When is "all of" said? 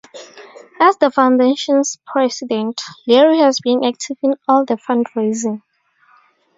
4.47-4.67